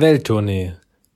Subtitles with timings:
[0.00, 0.74] Welttournee,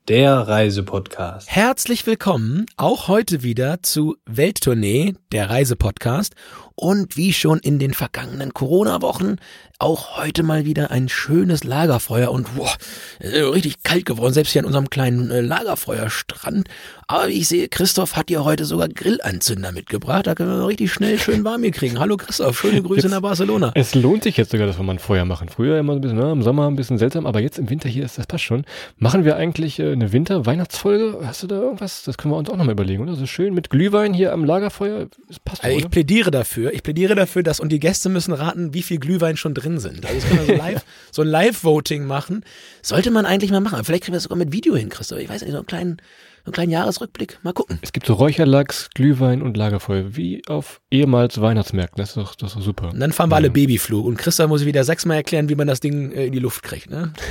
[0.08, 1.48] der Reisepodcast.
[1.48, 6.34] Herzlich willkommen auch heute wieder zu Welttournee, der Reisepodcast.
[6.75, 9.37] Und wie schon in den vergangenen Corona-Wochen,
[9.79, 12.75] auch heute mal wieder ein schönes Lagerfeuer und boah,
[13.21, 16.67] richtig kalt geworden, selbst hier an unserem kleinen äh, Lagerfeuerstrand.
[17.13, 20.27] Aber wie ich sehe, Christoph hat ja heute sogar Grillanzünder mitgebracht.
[20.27, 21.99] Da können wir richtig schnell schön warm hier kriegen.
[21.99, 23.71] Hallo Christoph, schöne Grüße jetzt, nach Barcelona.
[23.75, 25.51] Es lohnt sich jetzt sogar, dass wir mal ein Feuer machen.
[25.51, 28.07] Früher immer ein bisschen, ne, im Sommer ein bisschen seltsam, aber jetzt im Winter hier
[28.07, 28.65] ist das passt schon.
[28.97, 31.19] Machen wir eigentlich äh, eine Winter-Weihnachtsfolge?
[31.27, 32.03] Hast du da irgendwas?
[32.05, 33.15] Das können wir uns auch nochmal überlegen, oder?
[33.15, 35.09] So schön mit Glühwein hier am Lagerfeuer.
[35.29, 36.73] Das passt also Ich plädiere dafür.
[36.73, 40.06] Ich plädiere dafür, dass und die Gäste müssen raten, wie viel Glühwein schon drin sind.
[40.06, 42.42] Also das können wir so live, so ein Live-Voting machen.
[42.81, 43.84] Sollte man eigentlich mal machen.
[43.84, 45.19] Vielleicht kriegen wir das sogar mit Video hin, Christoph.
[45.19, 46.01] Ich weiß nicht, so einen kleinen,
[46.45, 47.38] einen kleinen Jahresrückblick.
[47.42, 47.78] Mal gucken.
[47.82, 52.00] Es gibt so Räucherlachs, Glühwein und Lagerfeuer, wie auf ehemals Weihnachtsmärkten.
[52.00, 52.91] Das ist doch, das ist doch super.
[52.91, 54.05] Und dann fahren wir alle Babyflug.
[54.05, 56.91] Und Christoph muss wieder sechsmal erklären, wie man das Ding äh, in die Luft kriegt.
[56.91, 57.12] Ne?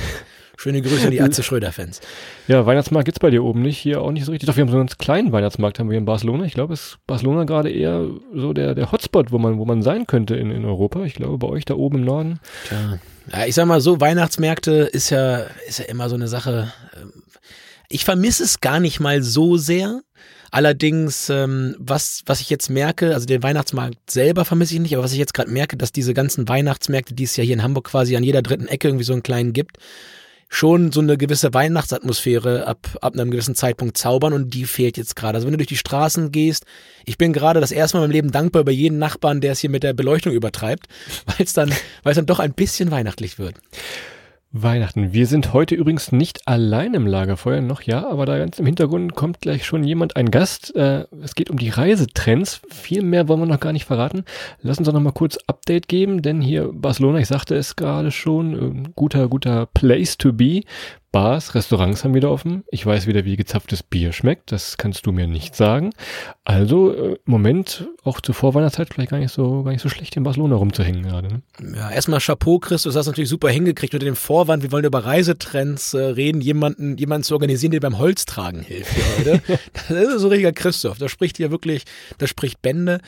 [0.56, 2.00] Schöne Grüße an die Atze Schröder-Fans.
[2.46, 4.46] Ja, Weihnachtsmarkt gibt's bei dir oben nicht, hier auch nicht so richtig.
[4.46, 6.44] Doch, wir haben so einen ganz kleinen Weihnachtsmarkt haben wir in Barcelona.
[6.44, 10.06] Ich glaube, ist Barcelona gerade eher so der, der Hotspot, wo man, wo man sein
[10.06, 11.02] könnte in, in Europa.
[11.04, 12.40] Ich glaube, bei euch da oben im Norden.
[12.68, 12.98] Tja.
[13.32, 16.72] Ja, ich sag mal so, Weihnachtsmärkte ist ja, ist ja immer so eine Sache.
[17.92, 20.00] Ich vermisse es gar nicht mal so sehr.
[20.50, 25.04] Allerdings, ähm, was, was ich jetzt merke, also den Weihnachtsmarkt selber vermisse ich nicht, aber
[25.04, 27.84] was ich jetzt gerade merke, dass diese ganzen Weihnachtsmärkte, die es ja hier in Hamburg
[27.84, 29.76] quasi an jeder dritten Ecke irgendwie so einen kleinen gibt,
[30.48, 35.16] schon so eine gewisse Weihnachtsatmosphäre ab, ab einem gewissen Zeitpunkt zaubern und die fehlt jetzt
[35.16, 35.36] gerade.
[35.36, 36.64] Also wenn du durch die Straßen gehst,
[37.04, 39.70] ich bin gerade das erste Mal meinem Leben dankbar über jeden Nachbarn, der es hier
[39.70, 40.86] mit der Beleuchtung übertreibt,
[41.26, 41.70] weil es dann,
[42.02, 43.56] weil es dann doch ein bisschen weihnachtlich wird.
[44.54, 45.14] Weihnachten.
[45.14, 49.14] Wir sind heute übrigens nicht allein im Lagerfeuer, noch ja, aber da ganz im Hintergrund
[49.14, 50.76] kommt gleich schon jemand, ein Gast.
[50.76, 52.60] Äh, es geht um die Reisetrends.
[52.70, 54.24] Viel mehr wollen wir noch gar nicht verraten.
[54.60, 58.10] Lass uns doch noch mal kurz Update geben, denn hier Barcelona, ich sagte es gerade
[58.10, 60.60] schon, äh, guter, guter Place to be.
[61.12, 62.64] Bars, Restaurants haben wieder offen.
[62.70, 64.50] Ich weiß wieder, wie gezapftes Bier schmeckt.
[64.50, 65.90] Das kannst du mir nicht sagen.
[66.42, 70.22] Also äh, Moment, auch zur Vorweihnachtszeit vielleicht gar nicht so gar nicht so schlecht in
[70.22, 71.28] Barcelona rumzuhängen gerade.
[71.28, 71.42] Ne?
[71.76, 72.84] Ja, erstmal Chapeau, Chris.
[72.84, 74.62] Du hast natürlich super hingekriegt unter dem Vorwand.
[74.62, 79.04] Wir wollen über Reisetrends äh, reden, jemanden jemanden zu organisieren, der beim Holztragen hilft hier
[79.18, 79.42] heute.
[79.90, 80.96] das ist so richtiger Christoph.
[80.96, 81.84] Das spricht hier wirklich,
[82.16, 83.00] das spricht Bände.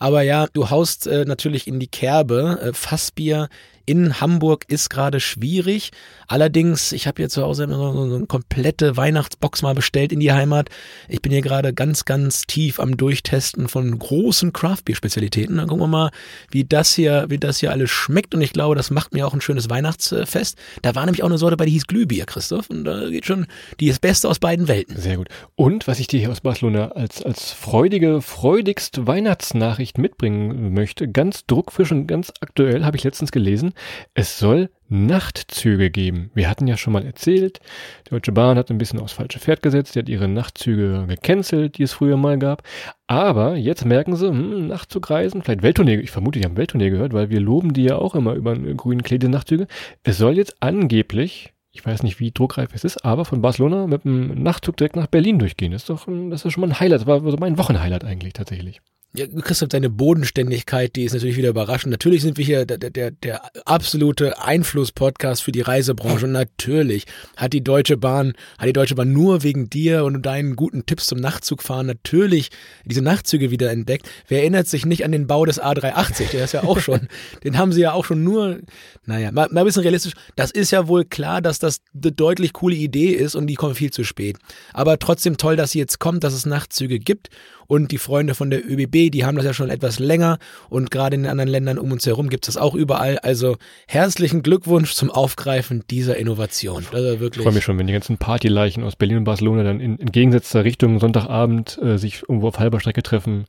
[0.00, 2.58] Aber ja, du haust äh, natürlich in die Kerbe.
[2.60, 3.48] Äh, Fassbier
[3.90, 5.90] in Hamburg ist gerade schwierig.
[6.28, 10.32] Allerdings, ich habe hier zu Hause so, so eine komplette Weihnachtsbox mal bestellt in die
[10.32, 10.68] Heimat.
[11.08, 15.56] Ich bin hier gerade ganz, ganz tief am Durchtesten von großen Craftbeer-Spezialitäten.
[15.56, 16.10] Dann gucken wir mal,
[16.52, 18.32] wie das hier, wie das hier alles schmeckt.
[18.32, 20.56] Und ich glaube, das macht mir auch ein schönes Weihnachtsfest.
[20.82, 22.70] Da war nämlich auch eine Sorte bei, die hieß Glühbier, Christoph.
[22.70, 23.46] Und da geht schon
[23.80, 24.96] die das Beste aus beiden Welten.
[24.98, 25.26] Sehr gut.
[25.56, 31.46] Und was ich dir hier aus Barcelona als, als freudige, freudigst Weihnachtsnachricht mitbringen möchte, ganz
[31.46, 33.72] druckfisch und ganz aktuell, habe ich letztens gelesen,
[34.14, 36.30] es soll Nachtzüge geben.
[36.34, 37.60] Wir hatten ja schon mal erzählt,
[38.06, 41.78] die Deutsche Bahn hat ein bisschen aufs falsche Pferd gesetzt, die hat ihre Nachtzüge gecancelt,
[41.78, 42.62] die es früher mal gab.
[43.06, 47.30] Aber jetzt merken sie, hm, Nachtzugreisen, vielleicht Welttournee, ich vermute, die haben Welttournee gehört, weil
[47.30, 49.66] wir loben die ja auch immer über grünen Klede Nachtzüge.
[50.02, 54.04] Es soll jetzt angeblich ich weiß nicht, wie druckreif es ist, aber von Barcelona mit
[54.04, 55.72] dem Nachtzug direkt nach Berlin durchgehen.
[55.72, 57.02] Das ist doch, das ist schon mal ein Highlight.
[57.02, 58.80] Das war so mein Wochenhighlight eigentlich tatsächlich.
[59.12, 61.90] Ja, Christoph, deine Bodenständigkeit, die ist natürlich wieder überraschend.
[61.90, 66.26] Natürlich sind wir hier der, der, der absolute Einfluss-Podcast für die Reisebranche.
[66.26, 67.06] Und natürlich
[67.36, 71.06] hat die Deutsche Bahn, hat die Deutsche Bahn nur wegen dir und deinen guten Tipps
[71.06, 72.50] zum Nachtzugfahren natürlich
[72.84, 74.08] diese Nachtzüge wieder entdeckt.
[74.28, 76.30] Wer erinnert sich nicht an den Bau des A380?
[76.30, 77.08] Der ist ja auch schon,
[77.42, 78.60] den haben sie ja auch schon nur,
[79.06, 80.12] naja, mal, mal ein bisschen realistisch.
[80.36, 83.74] Das ist ja wohl klar, dass das eine deutlich coole Idee ist und die kommen
[83.74, 84.36] viel zu spät.
[84.72, 87.28] Aber trotzdem toll, dass sie jetzt kommt, dass es Nachtzüge gibt
[87.70, 91.14] und die Freunde von der ÖBB, die haben das ja schon etwas länger und gerade
[91.14, 93.18] in den anderen Ländern um uns herum gibt es das auch überall.
[93.20, 96.84] Also herzlichen Glückwunsch zum Aufgreifen dieser Innovation.
[96.92, 97.38] Also wirklich.
[97.38, 100.64] Ich freue mich schon, wenn die ganzen Partyleichen aus Berlin und Barcelona dann in entgegengesetzter
[100.64, 103.44] Richtung Sonntagabend äh, sich irgendwo auf halber Strecke treffen.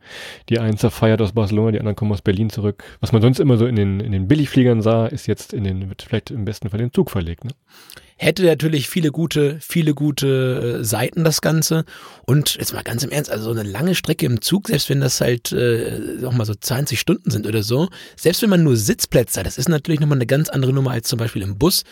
[0.49, 2.83] Die einen zerfeiert aus Barcelona, die anderen kommen aus Berlin zurück.
[2.99, 5.89] Was man sonst immer so in den, in den Billigfliegern sah, ist jetzt in den,
[5.89, 7.43] wird vielleicht im besten Fall den Zug verlegt.
[7.43, 7.53] Ne?
[8.21, 11.85] Hätte natürlich viele gute, viele gute äh, Seiten das Ganze.
[12.25, 15.01] Und jetzt mal ganz im Ernst, also so eine lange Strecke im Zug, selbst wenn
[15.01, 18.77] das halt äh, auch mal so 20 Stunden sind oder so, selbst wenn man nur
[18.77, 21.83] Sitzplätze hat, das ist natürlich nochmal eine ganz andere Nummer als zum Beispiel im Bus.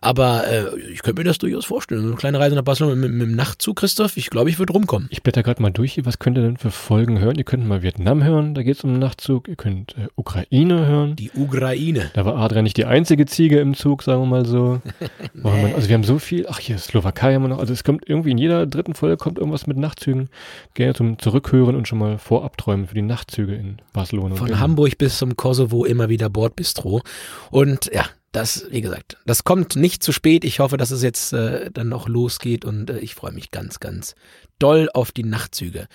[0.00, 2.02] Aber äh, ich könnte mir das durchaus vorstellen.
[2.02, 4.72] So eine kleine Reise nach Barcelona mit, mit dem Nachtzug, Christoph, ich glaube, ich würde
[4.72, 5.08] rumkommen.
[5.10, 7.36] Ich blätter gerade mal durch was könnt ihr denn für Folgen hören?
[7.36, 9.48] Ihr könnt mal Vietnam hören, da geht es um den Nachtzug.
[9.48, 11.16] Ihr könnt äh, Ukraine hören.
[11.16, 12.10] Die Ukraine.
[12.14, 14.80] Da war Adrian nicht die einzige Ziege im Zug, sagen wir mal so.
[15.74, 17.58] Also wir haben so viel, ach hier, Slowakei haben wir noch.
[17.58, 20.28] Also es kommt irgendwie in jeder dritten Folge kommt irgendwas mit Nachtzügen.
[20.74, 24.36] Gerne zum Zurückhören und schon mal vorab träumen für die Nachtzüge in Barcelona.
[24.36, 27.02] Von Hamburg bis zum Kosovo immer wieder Bordbistro.
[27.50, 30.44] Und ja, das, wie gesagt, das kommt nicht zu spät.
[30.44, 33.80] Ich hoffe, dass es jetzt äh, dann noch losgeht und äh, ich freue mich ganz,
[33.80, 34.14] ganz
[34.58, 35.86] doll auf die Nachtzüge.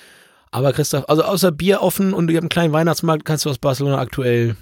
[0.51, 3.59] Aber Christoph, also außer Bier offen und ihr habt einen kleinen Weihnachtsmarkt, kannst du aus
[3.59, 4.55] Barcelona aktuell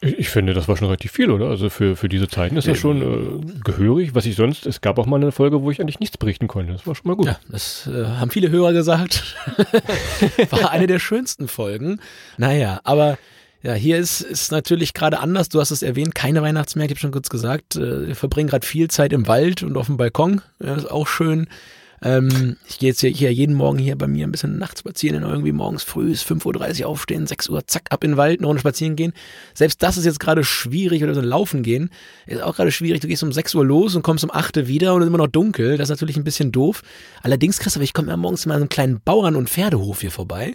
[0.00, 1.48] Ich, ich finde, das war schon relativ viel, oder?
[1.48, 4.98] Also für, für diese Zeiten ist das schon äh, gehörig, was ich sonst, es gab
[4.98, 6.72] auch mal eine Folge, wo ich eigentlich nichts berichten konnte.
[6.72, 7.26] Das war schon mal gut.
[7.26, 9.36] Ja, das äh, haben viele Hörer gesagt.
[10.50, 12.00] War eine der schönsten Folgen.
[12.36, 13.18] Naja, aber
[13.62, 15.48] ja, hier ist, ist natürlich gerade anders.
[15.48, 17.76] Du hast es erwähnt, keine Weihnachtsmärkte, ich habe schon kurz gesagt.
[17.76, 20.42] Äh, wir verbringen gerade viel Zeit im Wald und auf dem Balkon.
[20.62, 21.48] Ja, ist auch schön.
[22.06, 25.24] Ähm, ich gehe jetzt hier, hier jeden Morgen hier bei mir ein bisschen nachts spazieren,
[25.24, 28.46] irgendwie morgens früh ist 5.30 Uhr aufstehen, 6 Uhr zack ab in den Wald, eine
[28.46, 29.12] Runde spazieren gehen.
[29.54, 31.90] Selbst das ist jetzt gerade schwierig oder so laufen gehen,
[32.26, 33.00] ist auch gerade schwierig.
[33.00, 35.08] Du gehst um 6 Uhr los und kommst um 8 Uhr wieder und es ist
[35.08, 35.78] immer noch dunkel.
[35.78, 36.82] Das ist natürlich ein bisschen doof.
[37.22, 40.54] Allerdings, Christoph, ich komme ja morgens mal so einen kleinen Bauern- und Pferdehof hier vorbei.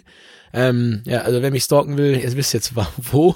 [0.54, 3.34] Ähm, ja, also wer mich stalken will, ihr wisst jetzt wo.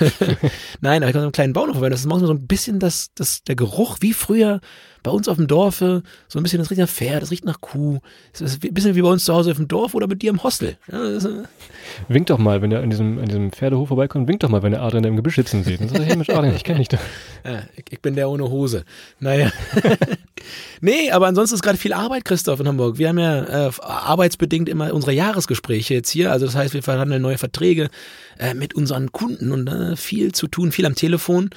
[0.80, 1.90] Nein, aber ich komme so einen kleinen Bauernhof vorbei.
[1.90, 4.60] Das ist manchmal so ein bisschen das, das, der Geruch wie früher
[5.02, 7.60] bei uns auf dem Dorfe, so ein bisschen, das riecht nach Pferd, das riecht nach
[7.60, 7.98] Kuh.
[8.32, 10.30] Das ist ein bisschen wie bei uns zu Hause auf dem Dorf oder mit dir
[10.30, 10.76] im Hostel.
[10.90, 11.44] Ja, äh,
[12.08, 14.72] Wink doch mal, wenn er an diesem, an diesem Pferdehof vorbeikommt, wink doch mal, wenn
[14.72, 15.80] er Adrian im Gebüsch sitzen sieht.
[15.80, 16.98] Dann sagt hey Mensch, Adrian, ich kenne dich doch.
[17.44, 18.84] ja, ich, ich bin der ohne Hose.
[19.20, 19.50] Naja.
[20.80, 22.98] nee, aber ansonsten ist gerade viel Arbeit, Christoph, in Hamburg.
[22.98, 26.32] Wir haben ja äh, arbeitsbedingt immer unsere Jahresgespräche jetzt hier.
[26.32, 27.88] Also das heißt, wir verhandeln neue Verträge
[28.38, 31.50] äh, mit unseren Kunden und äh, viel zu tun, viel am Telefon.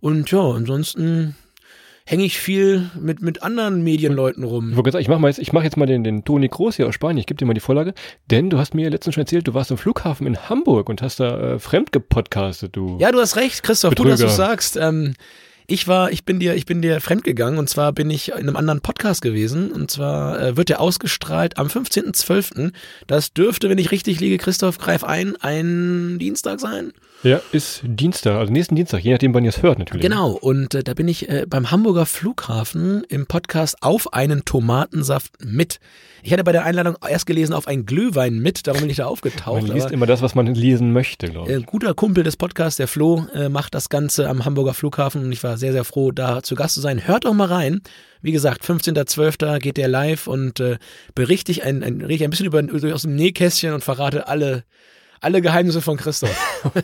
[0.00, 1.36] Und ja, ansonsten
[2.10, 4.72] hänge ich viel mit, mit anderen Medienleuten rum.
[4.72, 7.18] Ich ich mache jetzt, ich mach jetzt mal den, den Toni Groß hier aus Spanien.
[7.18, 7.94] Ich gebe dir mal die Vorlage.
[8.28, 11.20] Denn du hast mir letztens schon erzählt, du warst am Flughafen in Hamburg und hast
[11.20, 12.98] da äh, fremd gepodcastet, du.
[12.98, 14.48] Ja, du hast recht, Christoph, gut, dass du Betrüger.
[14.48, 14.76] sagst.
[14.76, 15.14] Ähm,
[15.70, 18.56] ich war, ich bin dir, ich bin dir fremdgegangen und zwar bin ich in einem
[18.56, 22.72] anderen Podcast gewesen und zwar äh, wird der ausgestrahlt am 15.12.
[23.06, 26.92] Das dürfte, wenn ich richtig liege, Christoph, greif ein, ein Dienstag sein.
[27.22, 30.02] Ja, ist Dienstag, also nächsten Dienstag, je nachdem, wann ihr es hört natürlich.
[30.02, 35.32] Genau, und äh, da bin ich äh, beim Hamburger Flughafen im Podcast auf einen Tomatensaft
[35.44, 35.80] mit.
[36.22, 39.06] Ich hatte bei der Einladung erst gelesen auf einen Glühwein mit, darum bin ich da
[39.06, 39.62] aufgetaucht.
[39.62, 41.58] Man liest immer das, was man lesen möchte, glaube ich.
[41.58, 45.32] Äh, guter Kumpel des Podcasts, der Flo, äh, macht das Ganze am Hamburger Flughafen und
[45.32, 47.06] ich war sehr, sehr froh, da zu Gast zu sein.
[47.06, 47.82] Hört doch mal rein.
[48.22, 49.60] Wie gesagt, 15.12.
[49.60, 50.78] geht der live und äh,
[51.14, 54.64] berichte ich ein, ein, ich ein bisschen über, über aus dem Nähkästchen und verrate alle,
[55.20, 56.36] alle Geheimnisse von Christoph.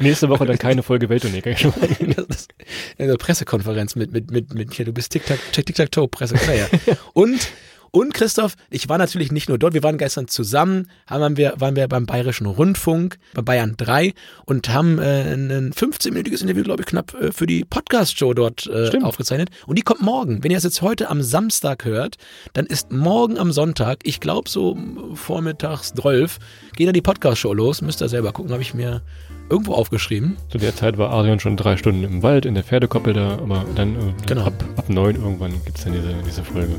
[0.00, 1.08] Nächste Woche dann keine Folge.
[1.08, 2.50] Das ist
[2.98, 6.36] eine Pressekonferenz mit, mit, mit, mit, hier, du bist Tic-Tac, Tic-Tac-Toe-Presse.
[6.46, 6.66] Naja.
[7.12, 7.48] Und,
[7.94, 11.76] und Christoph, ich war natürlich nicht nur dort, wir waren gestern zusammen, haben wir, waren
[11.76, 14.12] wir beim Bayerischen Rundfunk, bei Bayern 3
[14.46, 18.90] und haben äh, ein 15-minütiges Interview, glaube ich, knapp äh, für die Podcast-Show dort äh,
[19.00, 19.50] aufgezeichnet.
[19.68, 20.42] Und die kommt morgen.
[20.42, 22.16] Wenn ihr es jetzt heute am Samstag hört,
[22.52, 24.76] dann ist morgen am Sonntag, ich glaube so
[25.14, 26.38] vormittags 12,
[26.74, 27.80] geht dann die Podcast-Show los.
[27.80, 29.02] Müsst ihr selber gucken, habe ich mir
[29.50, 30.36] irgendwo aufgeschrieben.
[30.48, 33.64] Zu der Zeit war Adrian schon drei Stunden im Wald, in der Pferdekoppel da, aber
[33.76, 34.46] dann äh, Genau.
[34.46, 36.74] ab, ab neun irgendwann gibt's dann diese, diese Folge.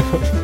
[0.00, 0.43] episodio.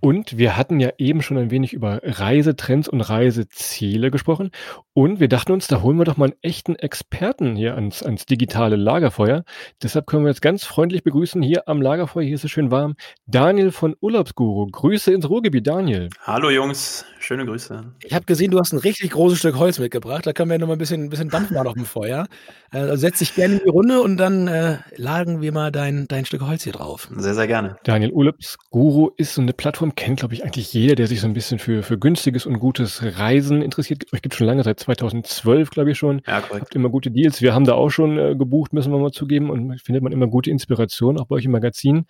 [0.00, 4.50] Und wir hatten ja eben schon ein wenig über Reisetrends und Reiseziele gesprochen.
[4.92, 8.24] Und wir dachten uns, da holen wir doch mal einen echten Experten hier ans, ans
[8.24, 9.42] digitale Lagerfeuer.
[9.82, 12.24] Deshalb können wir jetzt ganz freundlich begrüßen hier am Lagerfeuer.
[12.24, 12.94] Hier ist es schön warm.
[13.26, 14.66] Daniel von Urlaubsguru.
[14.70, 16.10] Grüße ins Ruhrgebiet, Daniel.
[16.22, 17.92] Hallo Jungs, schöne Grüße.
[18.04, 20.26] Ich habe gesehen, du hast ein richtig großes Stück Holz mitgebracht.
[20.26, 22.26] Da können wir noch mal ein bisschen, ein bisschen Dampf machen auf dem Feuer.
[22.70, 26.24] Also setz dich gerne in die Runde und dann äh, lagen wir mal dein, dein
[26.24, 27.08] Stück Holz hier drauf.
[27.16, 27.76] Sehr, sehr gerne.
[27.82, 31.32] Daniel Urlaubsguru ist so eine Plattform, kennt glaube ich eigentlich jeder, der sich so ein
[31.32, 34.12] bisschen für, für günstiges und gutes Reisen interessiert.
[34.12, 36.22] Euch gibt schon lange, seit 2012 glaube ich schon.
[36.26, 36.62] Ja, korrekt.
[36.62, 37.42] Habt immer gute Deals.
[37.42, 39.50] Wir haben da auch schon äh, gebucht, müssen wir mal zugeben.
[39.50, 42.06] Und findet man immer gute Inspiration, auch bei euch im Magazin.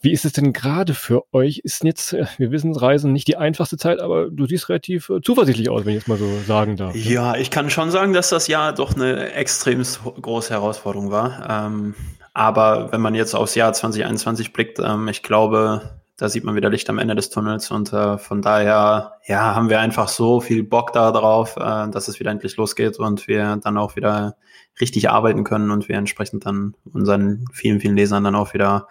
[0.00, 1.60] Wie ist es denn gerade für euch?
[1.64, 5.20] Ist jetzt, äh, wir wissen, Reisen nicht die einfachste Zeit, aber du siehst relativ äh,
[5.22, 6.94] zuversichtlich aus, wenn ich jetzt mal so sagen darf.
[6.94, 11.66] Ja, ich kann schon sagen, dass das Jahr doch eine extrem große Herausforderung war.
[11.66, 11.94] Ähm,
[12.34, 16.70] aber wenn man jetzt aufs Jahr 2021 blickt, ähm, ich glaube, da sieht man wieder
[16.70, 20.62] Licht am Ende des Tunnels und äh, von daher, ja, haben wir einfach so viel
[20.62, 24.36] Bock da drauf, äh, dass es wieder endlich losgeht und wir dann auch wieder
[24.80, 28.88] richtig arbeiten können und wir entsprechend dann unseren vielen, vielen Lesern dann auch wieder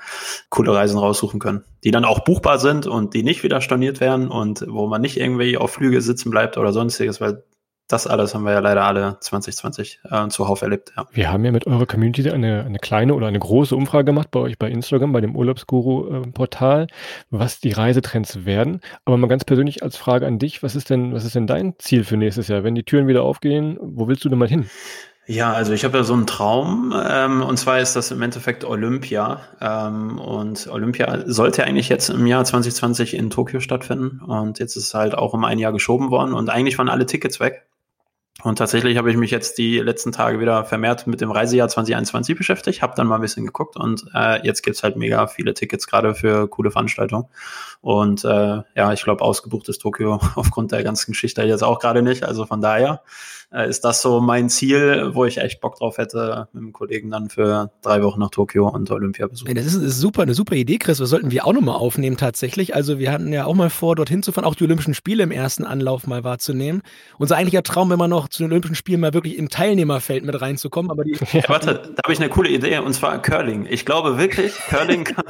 [0.49, 4.27] coole Reisen raussuchen können, die dann auch buchbar sind und die nicht wieder storniert werden
[4.27, 7.43] und wo man nicht irgendwie auf Flüge sitzen bleibt oder sonstiges, weil
[7.91, 10.93] das alles haben wir ja leider alle 2020 äh, zuhauf erlebt.
[10.95, 11.05] Ja.
[11.12, 14.39] Wir haben ja mit eurer Community eine, eine kleine oder eine große Umfrage gemacht bei
[14.39, 16.88] euch bei Instagram, bei dem Urlaubsguru-Portal,
[17.29, 18.81] was die Reisetrends werden.
[19.05, 21.75] Aber mal ganz persönlich als Frage an dich, was ist denn, was ist denn dein
[21.79, 22.63] Ziel für nächstes Jahr?
[22.63, 24.69] Wenn die Türen wieder aufgehen, wo willst du denn mal hin?
[25.27, 28.65] Ja, also ich habe ja so einen Traum ähm, und zwar ist das im Endeffekt
[28.65, 34.75] Olympia ähm, und Olympia sollte eigentlich jetzt im Jahr 2020 in Tokio stattfinden und jetzt
[34.75, 37.67] ist halt auch um ein Jahr geschoben worden und eigentlich waren alle Tickets weg.
[38.43, 42.36] Und tatsächlich habe ich mich jetzt die letzten Tage wieder vermehrt mit dem Reisejahr 2021
[42.36, 45.86] beschäftigt, habe dann mal ein bisschen geguckt und äh, jetzt gibt's halt mega viele Tickets
[45.86, 47.25] gerade für coole Veranstaltungen.
[47.81, 52.01] Und äh, ja, ich glaube, ausgebucht ist Tokio aufgrund der ganzen Geschichte jetzt auch gerade
[52.01, 52.24] nicht.
[52.24, 53.03] Also von daher
[53.51, 57.12] äh, ist das so mein Ziel, wo ich echt Bock drauf hätte, mit dem Kollegen
[57.12, 59.50] dann für drei Wochen nach Tokio und Olympia besuchen.
[59.50, 61.00] Ja, das ist, ist super, eine super Idee, Chris.
[61.00, 62.75] Das sollten wir auch nochmal aufnehmen tatsächlich.
[62.75, 65.31] Also wir hatten ja auch mal vor, dorthin zu fahren, auch die Olympischen Spiele im
[65.31, 66.81] ersten Anlauf mal wahrzunehmen.
[67.17, 70.89] Unser eigentlicher Traum, immer noch zu den Olympischen Spielen mal wirklich im Teilnehmerfeld mit reinzukommen.
[70.89, 73.67] Aber die ja, warte, da habe ich eine coole Idee und zwar Curling.
[73.70, 75.25] Ich glaube wirklich, Curling kann,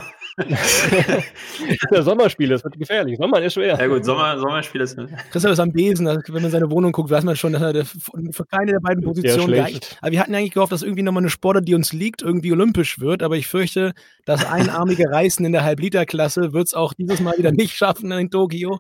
[1.92, 3.18] ja, Sommerspiele, das wird gefährlich.
[3.18, 3.78] Sommer ist schwer.
[3.78, 4.98] Ja gut, Sommer, Sommerspiele ist.
[5.32, 7.86] Christoph ist am Besen, also wenn man seine Wohnung guckt, weiß man schon, dass er
[7.86, 11.30] für keine der beiden Positionen geeignet Aber wir hatten eigentlich gehofft, dass irgendwie nochmal eine
[11.30, 13.24] Sportart, die uns liegt, irgendwie olympisch wird.
[13.24, 13.94] Aber ich fürchte,
[14.26, 18.30] das einarmige Reißen in der Halbliterklasse wird es auch dieses Mal wieder nicht schaffen in
[18.30, 18.80] Tokio.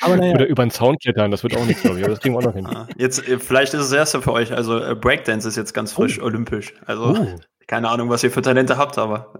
[0.00, 0.34] Aber naja.
[0.34, 2.06] Oder über den Zaun klettern, das wird auch nicht, glaube ich.
[2.06, 2.68] Das kriegen wir auch noch hin.
[2.96, 4.52] Jetzt, vielleicht ist es das erste für euch.
[4.52, 6.24] Also äh, Breakdance ist jetzt ganz frisch oh.
[6.24, 6.74] olympisch.
[6.86, 7.16] Also.
[7.18, 9.32] Oh keine Ahnung, was ihr für Talente habt, aber.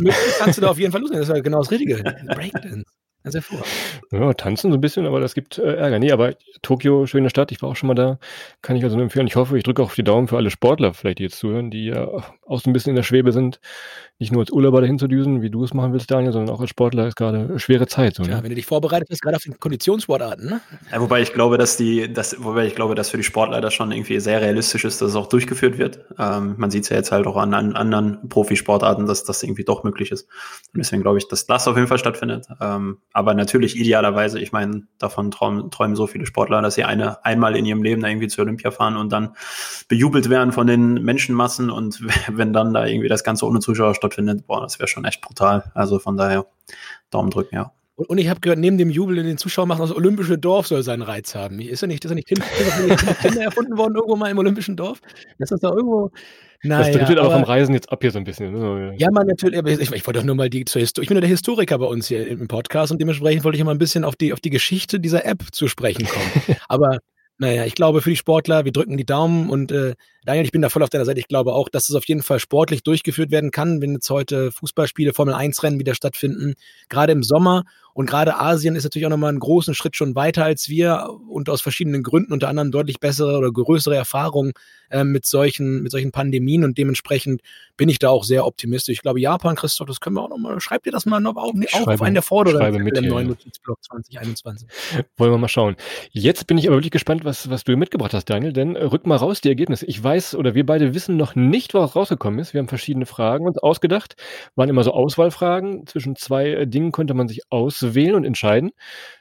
[0.00, 1.20] Möglichkeit kannst du da auf jeden Fall loslegen.
[1.20, 2.02] Das ist ja genau das Richtige.
[2.02, 2.84] Breakdance.
[3.24, 3.72] Ist hervorragend.
[4.10, 5.98] Ja, tanzen so ein bisschen, aber das gibt äh, Ärger.
[5.98, 8.18] Nee, aber Tokio, schöne Stadt, ich war auch schon mal da.
[8.60, 9.26] Kann ich also nur empfehlen.
[9.26, 11.70] Ich hoffe, ich drücke auch auf die Daumen für alle Sportler, vielleicht die jetzt zuhören,
[11.70, 12.06] die ja
[12.46, 13.58] auch so ein bisschen in der Schwebe sind.
[14.18, 16.60] Nicht nur als Urlauber dahin zu düsen, wie du es machen willst, Daniel, sondern auch
[16.60, 18.14] als Sportler ist gerade eine schwere Zeit.
[18.14, 18.30] So, ne?
[18.30, 20.60] Ja, wenn du dich vorbereitet bist, gerade auf den Konditionssportarten, ne?
[20.92, 23.74] Ja, wobei ich glaube, dass die, das, wobei ich glaube, dass für die Sportler das
[23.74, 26.04] schon irgendwie sehr realistisch ist, dass es auch durchgeführt wird.
[26.18, 29.64] Ähm, man sieht es ja jetzt halt auch an, an anderen Profisportarten, dass das irgendwie
[29.64, 30.28] doch möglich ist.
[30.72, 32.46] Und deswegen glaube ich, dass das auf jeden Fall stattfindet.
[32.60, 36.84] Ähm, aber natürlich ideal idealerweise, ich meine, davon träumen, träumen so viele Sportler, dass sie
[36.84, 39.36] eine einmal in ihrem Leben da irgendwie zur Olympia fahren und dann
[39.88, 42.00] bejubelt werden von den Menschenmassen und
[42.36, 45.70] wenn dann da irgendwie das Ganze ohne Zuschauer stattfindet, boah, das wäre schon echt brutal.
[45.74, 46.46] Also von daher
[47.10, 47.72] Daumen drücken, ja.
[47.96, 50.66] Und, und ich habe gehört, neben dem Jubel in den Zuschauern machen, das olympische Dorf
[50.66, 51.60] soll seinen Reiz haben.
[51.60, 52.44] Ist ja nicht, ist ja nicht Kinder,
[53.40, 55.00] erfunden worden, irgendwo mal im olympischen Dorf?
[55.38, 56.10] Ist das da irgendwo?
[56.64, 58.52] Naja, das driftet aber vom Reisen jetzt ab hier so ein bisschen.
[58.52, 58.94] Ne?
[58.96, 61.04] Ja, man natürlich, aber ich, ich wollte doch nur mal die zur Historie.
[61.04, 63.70] Ich bin ja der Historiker bei uns hier im Podcast und dementsprechend wollte ich mal
[63.70, 66.56] ein bisschen auf die, auf die Geschichte dieser App zu sprechen kommen.
[66.68, 66.98] aber
[67.38, 70.62] naja, ich glaube für die Sportler, wir drücken die Daumen und äh, Daniel, ich bin
[70.62, 71.20] da voll auf deiner Seite.
[71.20, 74.52] Ich glaube auch, dass es auf jeden Fall sportlich durchgeführt werden kann, wenn jetzt heute
[74.52, 76.54] Fußballspiele, Formel 1 Rennen wieder stattfinden,
[76.88, 77.64] gerade im Sommer.
[77.94, 81.48] Und gerade Asien ist natürlich auch nochmal einen großen Schritt schon weiter als wir und
[81.48, 84.52] aus verschiedenen Gründen, unter anderem deutlich bessere oder größere Erfahrungen
[84.90, 87.40] äh, mit solchen, mit solchen Pandemien und dementsprechend
[87.76, 88.94] bin ich da auch sehr optimistisch.
[88.94, 91.52] Ich glaube, Japan, Christoph, das können wir auch nochmal, schreibt ihr das mal noch auf,
[91.72, 94.68] auch auf einen der Forderungen im neuen Notizblock 2021.
[95.16, 95.76] Wollen wir mal schauen.
[96.10, 99.06] Jetzt bin ich aber wirklich gespannt, was, was du mitgebracht hast, Daniel, denn äh, rück
[99.06, 99.86] mal raus die Ergebnisse.
[99.86, 102.54] Ich weiß oder wir beide wissen noch nicht, was rausgekommen ist.
[102.54, 104.16] Wir haben verschiedene Fragen uns ausgedacht,
[104.54, 105.86] waren immer so Auswahlfragen.
[105.86, 108.70] Zwischen zwei äh, Dingen konnte man sich auswählen und entscheiden.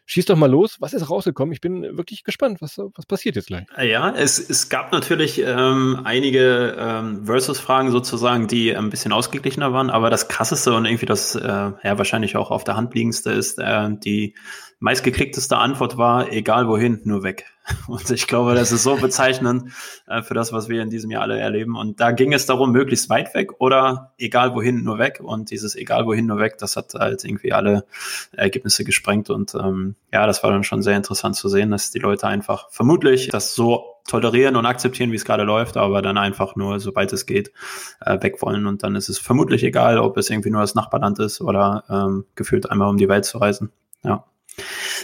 [0.05, 0.77] Schieß doch mal los.
[0.79, 1.53] Was ist rausgekommen?
[1.53, 3.65] Ich bin wirklich gespannt, was, was passiert jetzt gleich.
[3.81, 9.89] Ja, es, es gab natürlich ähm, einige ähm, Versus-Fragen sozusagen, die ein bisschen ausgeglichener waren,
[9.89, 13.60] aber das krasseste und irgendwie das äh, ja wahrscheinlich auch auf der Hand liegendste ist,
[13.60, 14.36] äh, die
[14.83, 17.45] meistgeklickteste Antwort war, egal wohin, nur weg.
[17.88, 19.72] Und ich glaube, das ist so bezeichnend
[20.07, 21.77] äh, für das, was wir in diesem Jahr alle erleben.
[21.77, 25.22] Und da ging es darum, möglichst weit weg oder egal wohin, nur weg.
[25.24, 27.86] Und dieses egal wohin, nur weg, das hat halt irgendwie alle
[28.33, 29.29] Ergebnisse gesprengt.
[29.29, 32.70] Und ähm, ja, das war dann schon sehr interessant zu sehen, dass die Leute einfach
[32.70, 37.14] vermutlich das so tolerieren und akzeptieren, wie es gerade läuft, aber dann einfach nur, sobald
[37.14, 37.52] es geht,
[38.02, 38.68] äh, weg wollen.
[38.68, 42.26] Und dann ist es vermutlich egal, ob es irgendwie nur das Nachbarland ist oder ähm,
[42.36, 43.72] gefühlt einmal um die Welt zu reisen.
[44.04, 44.26] Ja.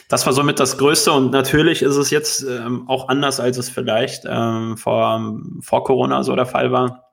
[0.10, 3.70] Das war somit das Größte und natürlich ist es jetzt ähm, auch anders, als es
[3.70, 7.09] vielleicht ähm, vor, vor Corona so der Fall war.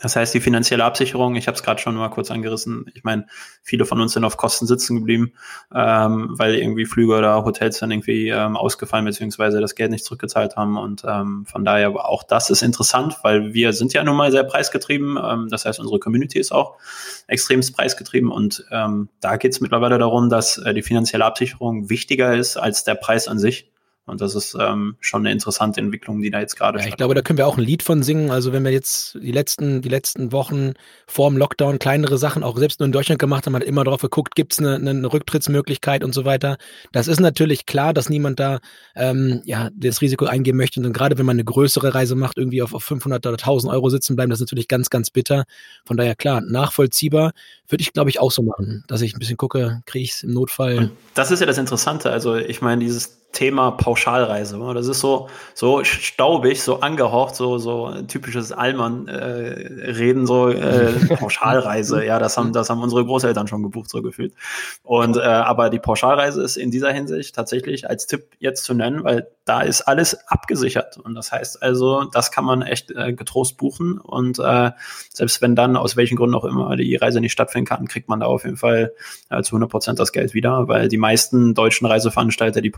[0.00, 3.26] Das heißt, die finanzielle Absicherung, ich habe es gerade schon mal kurz angerissen, ich meine,
[3.62, 5.34] viele von uns sind auf Kosten sitzen geblieben,
[5.72, 10.56] ähm, weil irgendwie Flüge oder Hotels dann irgendwie ähm, ausgefallen beziehungsweise das Geld nicht zurückgezahlt
[10.56, 10.78] haben.
[10.78, 14.44] Und ähm, von daher auch das ist interessant, weil wir sind ja nun mal sehr
[14.44, 15.18] preisgetrieben.
[15.22, 16.78] Ähm, das heißt, unsere Community ist auch
[17.26, 18.30] extremst preisgetrieben.
[18.30, 22.84] Und ähm, da geht es mittlerweile darum, dass äh, die finanzielle Absicherung wichtiger ist als
[22.84, 23.70] der Preis an sich.
[24.04, 27.14] Und das ist ähm, schon eine interessante Entwicklung, die da jetzt gerade ja, Ich glaube,
[27.14, 28.32] da können wir auch ein Lied von singen.
[28.32, 30.72] Also wenn wir jetzt die letzten, die letzten Wochen
[31.06, 34.02] vor dem Lockdown kleinere Sachen auch selbst nur in Deutschland gemacht haben, hat immer drauf
[34.02, 36.56] geguckt, gibt es eine, eine Rücktrittsmöglichkeit und so weiter.
[36.90, 38.58] Das ist natürlich klar, dass niemand da
[38.96, 40.80] ähm, ja das Risiko eingehen möchte.
[40.80, 43.88] Und gerade wenn man eine größere Reise macht, irgendwie auf, auf 500 oder 1000 Euro
[43.88, 45.44] sitzen bleiben, das ist natürlich ganz, ganz bitter.
[45.84, 47.32] Von daher klar, nachvollziehbar
[47.68, 50.22] würde ich, glaube ich, auch so machen, dass ich ein bisschen gucke, kriege ich es
[50.24, 50.78] im Notfall.
[50.78, 52.10] Und das ist ja das Interessante.
[52.10, 54.58] Also ich meine, dieses Thema Pauschalreise.
[54.74, 62.04] Das ist so, so staubig, so angehaucht, so, so typisches Allmann-Reden, äh, so äh, Pauschalreise.
[62.04, 64.34] ja, das haben, das haben unsere Großeltern schon gebucht, so gefühlt.
[64.82, 69.02] Und äh, aber die Pauschalreise ist in dieser Hinsicht tatsächlich als Tipp jetzt zu nennen,
[69.02, 70.98] weil da ist alles abgesichert.
[70.98, 73.98] Und das heißt also, das kann man echt äh, getrost buchen.
[73.98, 74.70] Und äh,
[75.12, 78.20] selbst wenn dann aus welchen Gründen auch immer die Reise nicht stattfinden kann, kriegt man
[78.20, 78.92] da auf jeden Fall
[79.30, 82.70] äh, zu 100 Prozent das Geld wieder, weil die meisten deutschen Reiseveranstalter, die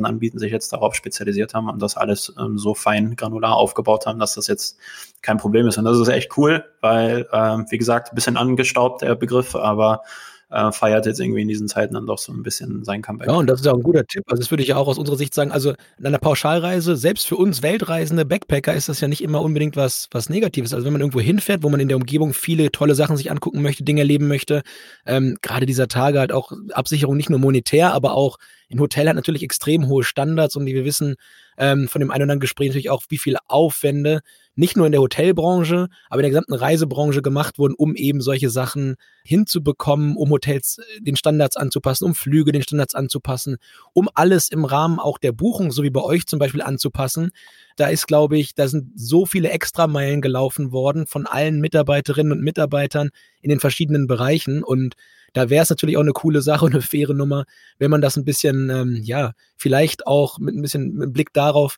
[0.00, 4.06] Pauschalreisen anbieten, sich jetzt darauf spezialisiert haben und das alles ähm, so fein granular aufgebaut
[4.06, 4.78] haben, dass das jetzt
[5.22, 5.78] kein Problem ist.
[5.78, 10.02] Und das ist echt cool, weil, ähm, wie gesagt, ein bisschen angestaubt der Begriff, aber
[10.50, 13.28] äh, feiert jetzt irgendwie in diesen Zeiten dann doch so ein bisschen sein Comeback.
[13.28, 14.24] Ja, und das ist auch ein guter Tipp.
[14.26, 15.52] Also das würde ich auch aus unserer Sicht sagen.
[15.52, 19.76] Also in einer Pauschalreise, selbst für uns Weltreisende Backpacker ist das ja nicht immer unbedingt
[19.76, 20.74] was, was Negatives.
[20.74, 23.62] Also wenn man irgendwo hinfährt, wo man in der Umgebung viele tolle Sachen sich angucken
[23.62, 24.62] möchte, Dinge erleben möchte,
[25.06, 28.38] ähm, gerade dieser Tage halt auch Absicherung nicht nur monetär, aber auch
[28.70, 31.16] ein Hotel hat natürlich extrem hohe Standards und wie wir wissen
[31.60, 34.22] ähm, von dem einen oder anderen Gespräch natürlich auch, wie viele Aufwände
[34.54, 38.48] nicht nur in der Hotelbranche, aber in der gesamten Reisebranche gemacht wurden, um eben solche
[38.48, 43.58] Sachen hinzubekommen, um Hotels äh, den Standards anzupassen, um Flüge den Standards anzupassen,
[43.92, 47.30] um alles im Rahmen auch der Buchung, so wie bei euch zum Beispiel, anzupassen.
[47.76, 52.42] Da ist, glaube ich, da sind so viele Extrameilen gelaufen worden von allen Mitarbeiterinnen und
[52.42, 53.10] Mitarbeitern
[53.42, 54.94] in den verschiedenen Bereichen und
[55.32, 57.44] da wäre es natürlich auch eine coole Sache und eine faire Nummer,
[57.78, 61.76] wenn man das ein bisschen, ähm, ja, vielleicht auch mit ein bisschen mit Blick darauf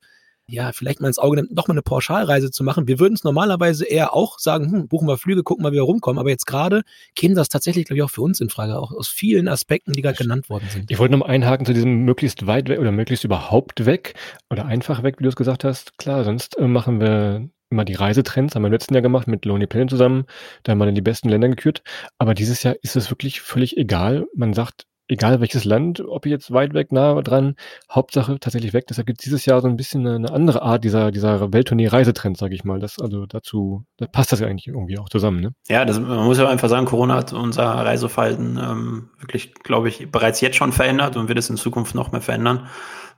[0.52, 2.88] ja, vielleicht mal ins Auge nimmt, noch mal eine Pauschalreise zu machen.
[2.88, 5.82] Wir würden es normalerweise eher auch sagen, hm, buchen wir Flüge, gucken mal, wie wir
[5.82, 6.18] rumkommen.
[6.18, 6.82] Aber jetzt gerade
[7.14, 10.02] käme das tatsächlich, glaube ich, auch für uns in Frage, auch aus vielen Aspekten, die
[10.02, 10.90] gerade genannt worden sind.
[10.90, 14.14] Ich wollte noch mal einhaken zu diesem möglichst weit weg oder möglichst überhaupt weg
[14.50, 15.96] oder einfach weg, wie du es gesagt hast.
[15.96, 19.44] Klar, sonst äh, machen wir immer die Reisetrends, haben wir im letzten Jahr gemacht mit
[19.44, 20.26] Lonely Planet zusammen.
[20.62, 21.82] Da haben wir dann die besten Länder gekürt.
[22.18, 24.26] Aber dieses Jahr ist es wirklich völlig egal.
[24.34, 27.54] Man sagt, egal welches Land, ob jetzt weit weg, nah dran,
[27.90, 28.86] Hauptsache tatsächlich weg.
[28.88, 32.54] Deshalb gibt es dieses Jahr so ein bisschen eine, andere Art dieser, dieser Welttournee-Reisetrend, sage
[32.54, 32.80] ich mal.
[32.80, 35.40] Das, also dazu da passt das ja eigentlich irgendwie auch zusammen.
[35.40, 35.54] Ne?
[35.68, 40.10] Ja, das, man muss ja einfach sagen, Corona hat unser Reiseverhalten ähm, wirklich, glaube ich,
[40.10, 42.66] bereits jetzt schon verändert und wird es in Zukunft noch mehr verändern.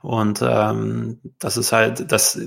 [0.01, 2.39] Und ähm, das ist halt das,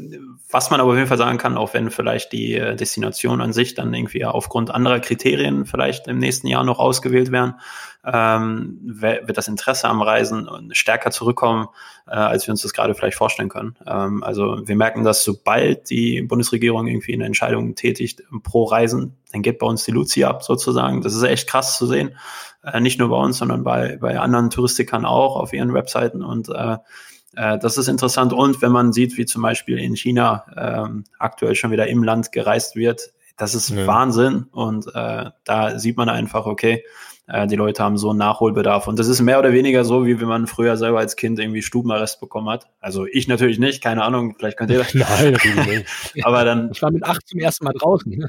[0.49, 3.53] was man aber auf jeden Fall sagen kann, auch wenn vielleicht die äh, Destination an
[3.53, 7.55] sich dann irgendwie aufgrund anderer Kriterien vielleicht im nächsten Jahr noch ausgewählt werden,
[8.05, 11.69] ähm, wird das Interesse am Reisen stärker zurückkommen,
[12.07, 13.77] äh, als wir uns das gerade vielleicht vorstellen können.
[13.87, 19.43] Ähm, also wir merken, dass sobald die Bundesregierung irgendwie eine Entscheidung tätigt pro Reisen, dann
[19.43, 21.03] geht bei uns die Luzi ab sozusagen.
[21.03, 22.17] Das ist echt krass zu sehen.
[22.63, 26.49] Äh, nicht nur bei uns, sondern bei, bei anderen Touristikern auch auf ihren Webseiten und
[26.49, 26.77] äh,
[27.35, 28.33] äh, das ist interessant.
[28.33, 32.33] Und wenn man sieht, wie zum Beispiel in China ähm, aktuell schon wieder im Land
[32.33, 33.87] gereist wird, das ist ja.
[33.87, 34.47] Wahnsinn.
[34.51, 36.85] Und äh, da sieht man einfach, okay,
[37.47, 38.89] die Leute haben so einen Nachholbedarf.
[38.89, 41.63] Und das ist mehr oder weniger so, wie wenn man früher selber als Kind irgendwie
[41.63, 42.67] Stubenarrest bekommen hat.
[42.81, 44.95] Also ich natürlich nicht, keine Ahnung, vielleicht könnt ihr das.
[44.95, 46.27] Nein, natürlich nicht.
[46.27, 46.71] Aber dann.
[46.73, 48.27] Ich war mit acht zum ersten Mal draußen.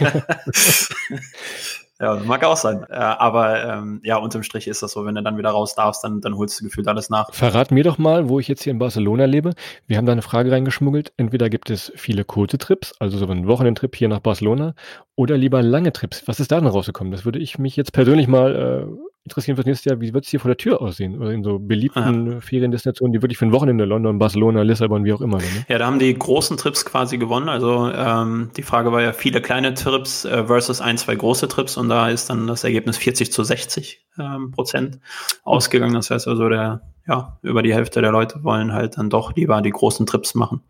[2.00, 2.86] Ja, mag auch sein.
[2.88, 6.02] Äh, aber ähm, ja, unterm Strich ist das so, wenn du dann wieder raus darfst,
[6.02, 7.32] dann, dann holst du gefühlt alles nach.
[7.34, 9.52] Verrat mir doch mal, wo ich jetzt hier in Barcelona lebe.
[9.86, 11.12] Wir haben da eine Frage reingeschmuggelt.
[11.18, 14.74] Entweder gibt es viele kurze Trips, also so einen Wochenendtrip hier nach Barcelona,
[15.14, 16.22] oder lieber lange Trips.
[16.26, 17.12] Was ist da denn rausgekommen?
[17.12, 20.30] Das würde ich mich jetzt persönlich mal äh, interessieren fürs nächste Jahr, wie wird es
[20.30, 21.20] hier vor der Tür aussehen?
[21.20, 22.40] Oder in so beliebten Aha.
[22.40, 25.38] Feriendestinationen, die wirklich für ein Wochenende, London, Barcelona, Lissabon, wie auch immer.
[25.38, 25.44] Ne?
[25.68, 27.48] Ja, da haben die großen Trips quasi gewonnen.
[27.48, 31.76] Also ähm, die Frage war ja viele kleine Trips äh, versus ein, zwei große Trips
[31.76, 35.00] und da ist dann das Ergebnis 40 zu 60 ähm, Prozent
[35.42, 35.94] ausgegangen.
[35.94, 39.60] Das heißt also, der, ja, über die Hälfte der Leute wollen halt dann doch lieber
[39.62, 40.62] die großen Trips machen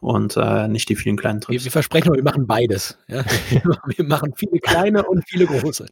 [0.00, 1.52] und äh, nicht die vielen kleinen Trips.
[1.52, 2.98] Wir, wir versprechen, wir machen beides.
[3.08, 3.24] Ja?
[3.96, 5.86] wir machen viele kleine und viele große.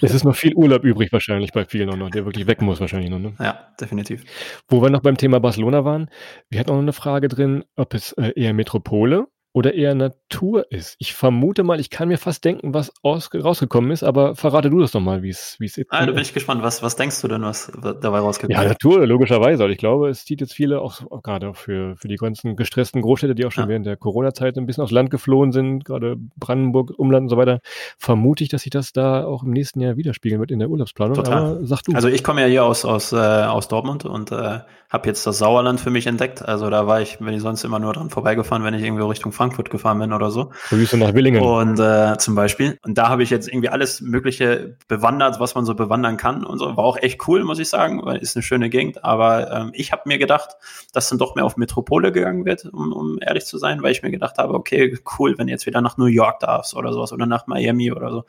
[0.00, 3.10] Es ist noch viel Urlaub übrig wahrscheinlich bei vielen noch, der wirklich weg muss wahrscheinlich
[3.10, 3.18] noch.
[3.18, 3.34] Ne?
[3.38, 4.24] Ja, definitiv.
[4.68, 6.08] Wo wir noch beim Thema Barcelona waren,
[6.50, 10.70] wir hatten auch noch eine Frage drin, ob es äh, eher Metropole oder eher Natur
[10.70, 10.96] ist.
[10.98, 14.78] Ich vermute mal, ich kann mir fast denken, was aus, rausgekommen ist, aber verrate du
[14.78, 15.86] das doch mal, wie es ist.
[15.88, 16.62] Ah, da bin ich gespannt.
[16.62, 18.62] Was, was denkst du denn, was dabei rausgekommen ist?
[18.62, 19.62] Ja, Natur, logischerweise.
[19.62, 22.56] Also ich glaube, es zieht jetzt viele, auch, auch gerade auch für, für die ganzen
[22.56, 23.68] gestressten Großstädte, die auch schon ja.
[23.68, 27.60] während der Corona-Zeit ein bisschen aufs Land geflohen sind, gerade Brandenburg, Umland und so weiter,
[27.96, 31.16] vermute ich, dass sich das da auch im nächsten Jahr widerspiegeln wird in der Urlaubsplanung.
[31.16, 31.38] Total.
[31.38, 31.94] Aber sag du.
[31.94, 35.38] Also ich komme ja hier aus, aus, äh, aus Dortmund und äh, habe jetzt das
[35.38, 36.42] Sauerland für mich entdeckt.
[36.42, 39.32] Also da war ich, wenn ich sonst immer nur dran vorbeigefahren, wenn ich irgendwie Richtung
[39.38, 40.50] Frankfurt gefahren bin oder so.
[40.68, 41.40] Grüße nach Willingen.
[41.40, 42.78] Und äh, zum Beispiel.
[42.84, 46.58] Und da habe ich jetzt irgendwie alles Mögliche bewandert, was man so bewandern kann und
[46.58, 46.76] so.
[46.76, 49.04] War auch echt cool, muss ich sagen, weil ist eine schöne Gegend.
[49.04, 50.56] Aber ähm, ich habe mir gedacht,
[50.92, 54.02] dass dann doch mehr auf Metropole gegangen wird, um, um ehrlich zu sein, weil ich
[54.02, 57.12] mir gedacht habe, okay, cool, wenn du jetzt wieder nach New York darfst oder sowas
[57.12, 58.24] oder nach Miami oder so.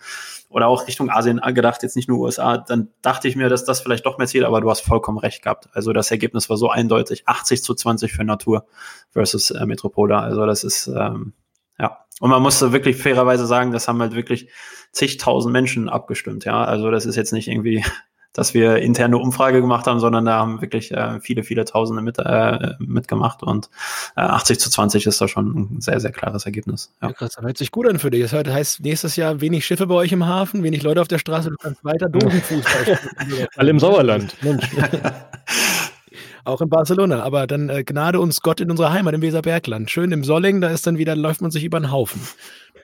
[0.50, 3.82] Oder auch Richtung Asien gedacht, jetzt nicht nur USA, dann dachte ich mir, dass das
[3.82, 5.70] vielleicht doch mehr Ziel, aber du hast vollkommen recht gehabt.
[5.74, 8.66] Also das Ergebnis war so eindeutig, 80 zu 20 für Natur
[9.12, 10.18] versus äh, Metropole.
[10.18, 11.34] Also das ist, ähm,
[11.78, 12.00] ja.
[12.20, 14.50] Und man musste wirklich fairerweise sagen, das haben halt wirklich
[14.92, 16.64] zigtausend Menschen abgestimmt, ja.
[16.64, 17.86] Also das ist jetzt nicht irgendwie
[18.34, 22.20] dass wir interne Umfrage gemacht haben, sondern da haben wirklich äh, viele, viele Tausende mit,
[22.20, 23.70] äh, mitgemacht und
[24.16, 26.94] äh, 80 zu 20 ist da schon ein sehr, sehr klares Ergebnis.
[27.02, 27.10] Ja.
[27.10, 28.22] ja krass, das hört sich gut an für dich.
[28.22, 31.50] Das heißt, nächstes Jahr wenig Schiffe bei euch im Hafen, wenig Leute auf der Straße,
[31.50, 33.48] du kannst weiter Dosenfußball spielen.
[33.56, 34.36] Alle im Sauerland.
[34.42, 34.70] Mensch.
[36.46, 39.92] Auch in Barcelona, aber dann äh, gnade uns Gott in unserer Heimat im Weserbergland.
[39.92, 42.22] Schön im Solling, da ist dann wieder, läuft man sich über den Haufen.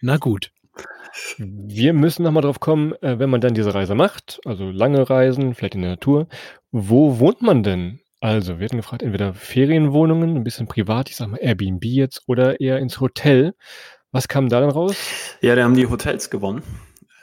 [0.01, 0.51] Na gut.
[1.37, 5.55] Wir müssen nochmal drauf kommen, äh, wenn man dann diese Reise macht, also lange Reisen,
[5.55, 6.27] vielleicht in der Natur,
[6.71, 7.99] wo wohnt man denn?
[8.21, 12.59] Also, wir hatten gefragt, entweder Ferienwohnungen, ein bisschen privat, ich sag mal Airbnb jetzt, oder
[12.59, 13.53] eher ins Hotel.
[14.11, 14.95] Was kam da dann raus?
[15.41, 16.63] Ja, da haben die Hotels gewonnen.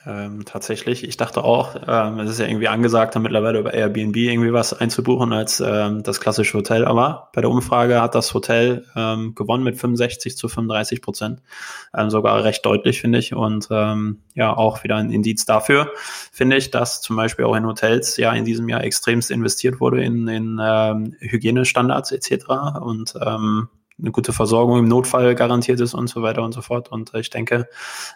[0.05, 1.05] Ähm, tatsächlich.
[1.05, 5.33] Ich dachte auch, ähm, es ist ja irgendwie angesagt, mittlerweile über Airbnb irgendwie was einzubuchen
[5.33, 6.85] als ähm, das klassische Hotel.
[6.85, 11.41] Aber bei der Umfrage hat das Hotel ähm, gewonnen mit 65 zu 35 Prozent.
[11.97, 13.33] Ähm, sogar recht deutlich, finde ich.
[13.33, 15.93] Und ähm, ja, auch wieder ein Indiz dafür,
[16.33, 20.03] finde ich, dass zum Beispiel auch in Hotels ja in diesem Jahr extremst investiert wurde
[20.03, 22.47] in, in ähm, Hygienestandards etc.
[22.81, 26.91] Und ähm, eine gute Versorgung im Notfall garantiert ist und so weiter und so fort.
[26.91, 27.69] Und ich denke,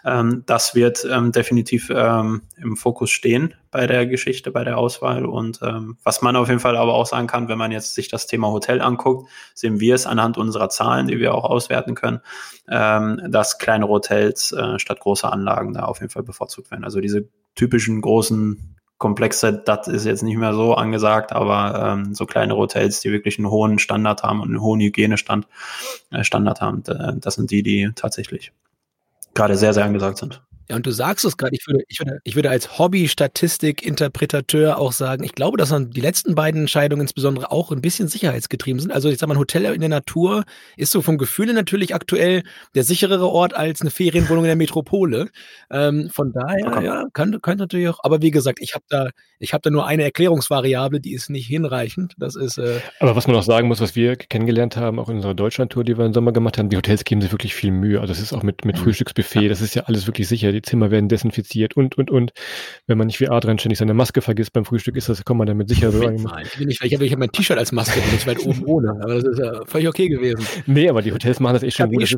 [0.05, 5.25] ähm, das wird ähm, definitiv ähm, im Fokus stehen bei der Geschichte, bei der Auswahl.
[5.25, 8.09] Und ähm, was man auf jeden Fall aber auch sagen kann, wenn man jetzt sich
[8.09, 12.21] das Thema Hotel anguckt, sehen wir es anhand unserer Zahlen, die wir auch auswerten können,
[12.69, 16.83] ähm, dass kleine Hotels äh, statt großer Anlagen da auf jeden Fall bevorzugt werden.
[16.83, 22.25] Also diese typischen großen komplexe, das ist jetzt nicht mehr so angesagt, aber ähm, so
[22.25, 25.47] kleine Hotels, die wirklich einen hohen Standard haben und einen hohen Hygienestand
[26.11, 26.83] äh, Standard haben,
[27.19, 28.51] das sind die, die tatsächlich
[29.33, 30.41] gerade sehr, sehr angesagt sind.
[30.69, 34.91] Ja, und du sagst es gerade, ich würde, ich, würde, ich würde als Hobby-Statistik-Interpretateur auch
[34.91, 38.91] sagen, ich glaube, dass dann die letzten beiden Entscheidungen insbesondere auch ein bisschen sicherheitsgetrieben sind.
[38.91, 40.43] Also ich sag mal, ein Hotel in der Natur
[40.75, 42.43] ist so vom Gefühl natürlich aktuell
[42.75, 45.29] der sicherere Ort als eine Ferienwohnung in der Metropole.
[45.69, 46.85] Ähm, von daher, okay.
[46.85, 49.85] ja, könnte, könnte natürlich auch, aber wie gesagt, ich habe da, ich habe da nur
[49.85, 52.15] eine Erklärungsvariable, die ist nicht hinreichend.
[52.17, 52.57] Das ist.
[52.57, 55.83] Äh, aber was man auch sagen muss, was wir kennengelernt haben, auch in unserer Deutschlandtour,
[55.83, 58.01] die wir im Sommer gemacht haben, die Hotels geben sich wirklich viel Mühe.
[58.01, 58.77] Also es ist auch mit, mit.
[58.77, 62.31] Frühstücksbuffet, das ist ja alles wirklich sicher die Zimmer werden desinfiziert und, und, und.
[62.85, 65.47] Wenn man nicht wie Adrian ständig seine Maske vergisst beim Frühstück, ist das, kommt man
[65.47, 66.25] damit sicher so rein.
[66.67, 69.15] Ich, ich habe ich hab mein T-Shirt als Maske, bin ich weit oben ohne, aber
[69.15, 70.45] das ist ja völlig okay gewesen.
[70.65, 72.03] Nee, aber die Hotels machen das echt schon gut.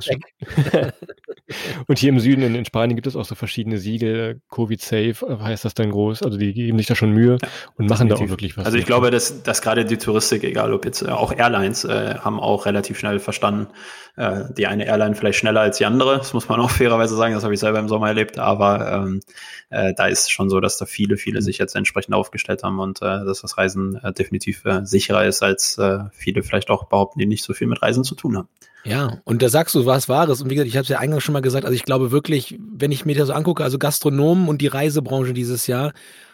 [1.88, 5.66] und hier im Süden in, in, Spanien gibt es auch so verschiedene Siegel, Covid-Safe heißt
[5.66, 7.38] das dann groß, also die geben sich da schon Mühe
[7.78, 8.18] und machen definitiv.
[8.18, 8.66] da auch wirklich was.
[8.66, 12.16] Also ich glaube, dass, dass gerade die Touristik, egal ob jetzt äh, auch Airlines, äh,
[12.20, 13.68] haben auch relativ schnell verstanden,
[14.16, 17.34] äh, die eine Airline vielleicht schneller als die andere, das muss man auch fairerweise sagen,
[17.34, 19.22] das habe ich selber im Sommer erlebt, aber ähm,
[19.70, 23.02] äh, da ist schon so, dass da viele, viele sich jetzt entsprechend aufgestellt haben und
[23.02, 27.20] äh, dass das Reisen äh, definitiv äh, sicherer ist, als äh, viele vielleicht auch behaupten,
[27.20, 28.50] die nicht so viel mit Reisen zu tun haben.
[28.86, 30.42] Ja, und da sagst du was Wahres.
[30.42, 32.58] Und wie gesagt, ich habe es ja eingangs schon mal gesagt, also ich glaube wirklich,
[32.60, 35.92] wenn ich mir das so angucke, also Gastronomen und die Reisebranche dieses Jahr,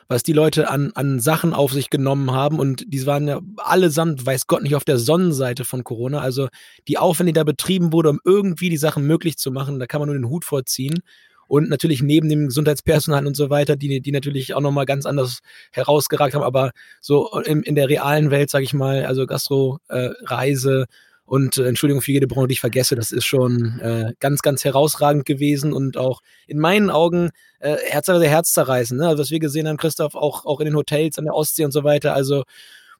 [0.07, 4.23] was die Leute an, an Sachen auf sich genommen haben und die waren ja allesamt,
[4.23, 6.19] weiß Gott nicht, auf der Sonnenseite von Corona.
[6.19, 6.47] Also
[6.87, 9.99] die Aufwände, die da betrieben wurde, um irgendwie die Sachen möglich zu machen, da kann
[9.99, 10.99] man nur den Hut vorziehen
[11.47, 15.39] und natürlich neben dem Gesundheitspersonal und so weiter, die, die natürlich auch nochmal ganz anders
[15.71, 20.09] herausgeragt haben, aber so in, in der realen Welt, sage ich mal, also Gastro, äh,
[20.25, 20.85] Reise
[21.25, 24.63] und äh, Entschuldigung für jede Branche, die ich vergesse, das ist schon äh, ganz, ganz
[24.63, 29.07] herausragend gewesen und auch in meinen Augen äh, Herz, also herzzerreißend, ne?
[29.07, 31.71] Also, was wir gesehen haben, Christoph, auch, auch in den Hotels an der Ostsee und
[31.71, 32.43] so weiter, also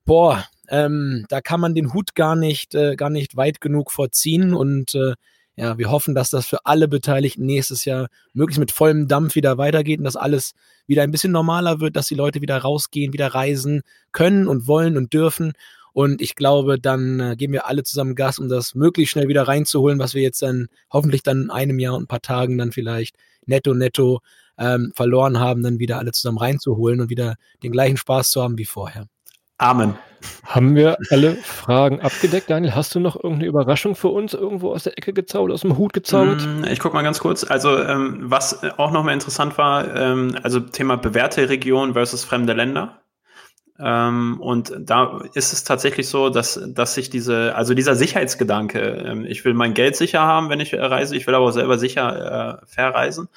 [0.05, 4.53] boah, ähm, da kann man den Hut gar nicht, äh, gar nicht weit genug vorziehen
[4.53, 5.13] und äh,
[5.57, 9.57] ja, wir hoffen, dass das für alle Beteiligten nächstes Jahr möglichst mit vollem Dampf wieder
[9.57, 10.53] weitergeht und dass alles
[10.85, 14.97] wieder ein bisschen normaler wird, dass die Leute wieder rausgehen, wieder reisen können und wollen
[14.97, 15.53] und dürfen.
[15.95, 19.47] Und ich glaube, dann äh, geben wir alle zusammen Gas, um das möglichst schnell wieder
[19.47, 22.73] reinzuholen, was wir jetzt dann hoffentlich dann in einem Jahr und ein paar Tagen dann
[22.73, 24.19] vielleicht netto, netto
[24.58, 28.58] ähm, verloren haben, dann wieder alle zusammen reinzuholen und wieder den gleichen Spaß zu haben
[28.58, 29.05] wie vorher.
[29.58, 29.95] Amen.
[30.43, 32.49] Haben wir alle Fragen abgedeckt?
[32.49, 35.77] Daniel, hast du noch irgendeine Überraschung für uns irgendwo aus der Ecke gezaubert, aus dem
[35.77, 36.45] Hut gezaubert?
[36.45, 37.49] Mm, ich gucke mal ganz kurz.
[37.49, 42.99] Also, ähm, was auch nochmal interessant war, ähm, also Thema bewährte Region versus fremde Länder.
[43.77, 49.25] Ähm, und da ist es tatsächlich so, dass, dass sich diese, also dieser Sicherheitsgedanke, ähm,
[49.25, 52.61] ich will mein Geld sicher haben, wenn ich reise, ich will aber auch selber sicher
[52.61, 53.27] äh, verreisen,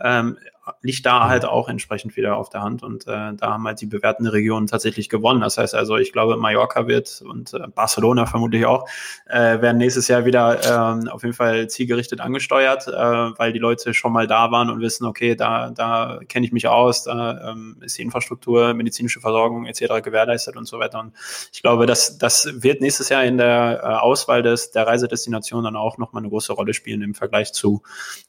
[0.00, 0.38] ähm,
[0.82, 1.28] liegt da mhm.
[1.28, 4.66] halt auch entsprechend wieder auf der Hand und äh, da haben halt die bewährten Regionen
[4.66, 5.40] tatsächlich gewonnen.
[5.40, 8.88] Das heißt also, ich glaube, Mallorca wird und äh, Barcelona vermutlich auch,
[9.26, 13.94] äh, werden nächstes Jahr wieder äh, auf jeden Fall zielgerichtet angesteuert, äh, weil die Leute
[13.94, 17.76] schon mal da waren und wissen, okay, da, da kenne ich mich aus, da ähm,
[17.80, 20.02] ist die Infrastruktur, medizinische Versorgung etc.
[20.02, 21.00] gewährleistet und so weiter.
[21.00, 21.12] Und
[21.52, 25.76] ich glaube, dass das wird nächstes Jahr in der äh, Auswahl des, der Reisedestination dann
[25.76, 27.82] auch nochmal eine große Rolle spielen im Vergleich zu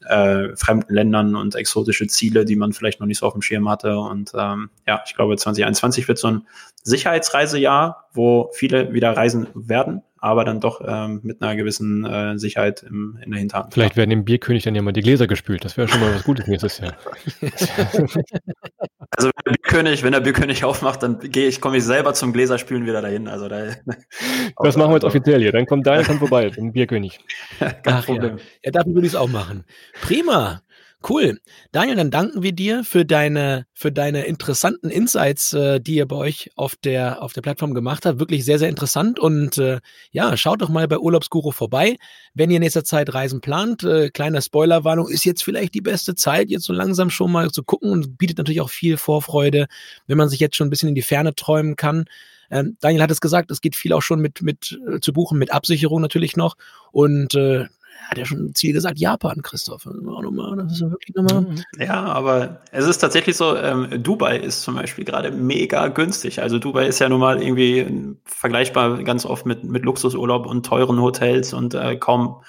[0.07, 3.41] äh, fremden Ländern und exotische Ziele Ziele, die man vielleicht noch nicht so auf dem
[3.41, 3.97] Schirm hatte.
[3.97, 6.47] Und ähm, ja, ich glaube, 2021 wird so ein
[6.83, 12.83] Sicherheitsreisejahr, wo viele wieder reisen werden, aber dann doch ähm, mit einer gewissen äh, Sicherheit
[12.83, 13.73] im, in der Hinterhand.
[13.73, 15.65] Vielleicht werden dem Bierkönig dann ja mal die Gläser gespült.
[15.65, 16.95] Das wäre schon mal was Gutes nächstes Jahr.
[17.41, 22.33] also wenn der Bierkönig, wenn der Bierkönig aufmacht, dann gehe ich, komme ich selber zum
[22.33, 23.27] Gläserspülen wieder dahin.
[23.27, 23.67] Also da,
[24.63, 25.51] das machen wir jetzt offiziell hier.
[25.51, 27.19] Dann kommt deiner kommt vorbei, ein Bierkönig.
[27.59, 28.37] Kein Ach, Problem.
[28.37, 28.43] Ja.
[28.65, 29.65] ja, dafür würde ich es auch machen.
[30.01, 30.61] Prima.
[31.07, 31.39] Cool.
[31.71, 36.17] Daniel, dann danken wir dir für deine, für deine interessanten Insights, äh, die ihr bei
[36.17, 38.19] euch auf der, auf der Plattform gemacht habt.
[38.19, 39.17] Wirklich sehr, sehr interessant.
[39.17, 39.79] Und äh,
[40.11, 41.95] ja, schaut doch mal bei Urlaubsguru vorbei.
[42.33, 46.15] Wenn ihr in nächster Zeit Reisen plant, äh, kleine Spoilerwarnung, ist jetzt vielleicht die beste
[46.15, 49.67] Zeit, jetzt so langsam schon mal zu gucken und bietet natürlich auch viel Vorfreude,
[50.07, 52.05] wenn man sich jetzt schon ein bisschen in die Ferne träumen kann.
[52.51, 55.37] Ähm, Daniel hat es gesagt, es geht viel auch schon mit, mit äh, zu buchen,
[55.37, 56.55] mit Absicherung natürlich noch.
[56.91, 57.67] Und äh,
[58.07, 59.83] hat ja schon ein Ziel gesagt, Japan, Christoph.
[59.83, 61.41] Das ist ja wirklich nochmal.
[61.41, 61.63] Mhm.
[61.79, 66.41] Ja, aber es ist tatsächlich so, ähm, Dubai ist zum Beispiel gerade mega günstig.
[66.41, 71.01] Also Dubai ist ja nun mal irgendwie vergleichbar ganz oft mit, mit Luxusurlaub und teuren
[71.01, 72.41] Hotels und äh, kaum